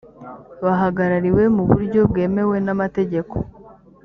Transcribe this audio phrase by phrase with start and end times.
[0.63, 3.35] bahagarariwe mu buryo bwemewe n’ amategeko